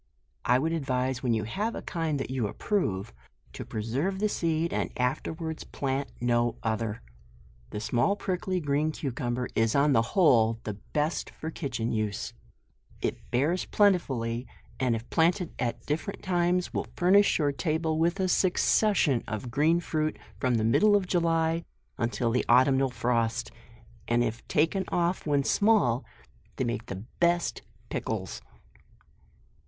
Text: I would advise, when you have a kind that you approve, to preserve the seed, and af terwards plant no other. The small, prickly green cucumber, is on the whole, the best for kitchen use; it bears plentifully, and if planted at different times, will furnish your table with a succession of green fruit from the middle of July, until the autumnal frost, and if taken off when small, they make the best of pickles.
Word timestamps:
I 0.45 0.57
would 0.57 0.73
advise, 0.73 1.21
when 1.21 1.35
you 1.35 1.43
have 1.43 1.75
a 1.75 1.83
kind 1.83 2.19
that 2.19 2.31
you 2.31 2.47
approve, 2.47 3.13
to 3.53 3.63
preserve 3.63 4.17
the 4.17 4.29
seed, 4.29 4.73
and 4.73 4.89
af 4.97 5.21
terwards 5.21 5.63
plant 5.63 6.09
no 6.19 6.57
other. 6.63 7.03
The 7.69 7.79
small, 7.79 8.15
prickly 8.15 8.59
green 8.59 8.91
cucumber, 8.91 9.47
is 9.53 9.75
on 9.75 9.93
the 9.93 10.01
whole, 10.17 10.59
the 10.63 10.73
best 10.73 11.29
for 11.29 11.51
kitchen 11.51 11.91
use; 11.91 12.33
it 12.99 13.29
bears 13.29 13.65
plentifully, 13.65 14.47
and 14.79 14.95
if 14.95 15.07
planted 15.11 15.53
at 15.59 15.85
different 15.85 16.23
times, 16.23 16.73
will 16.73 16.87
furnish 16.95 17.37
your 17.37 17.51
table 17.51 17.99
with 17.99 18.19
a 18.19 18.27
succession 18.27 19.23
of 19.27 19.51
green 19.51 19.79
fruit 19.79 20.17
from 20.39 20.55
the 20.55 20.63
middle 20.63 20.95
of 20.95 21.05
July, 21.05 21.63
until 21.99 22.31
the 22.31 22.43
autumnal 22.49 22.89
frost, 22.89 23.51
and 24.07 24.23
if 24.23 24.43
taken 24.47 24.83
off 24.87 25.27
when 25.27 25.43
small, 25.43 26.03
they 26.55 26.63
make 26.63 26.87
the 26.87 27.05
best 27.19 27.59
of 27.59 27.89
pickles. 27.89 28.41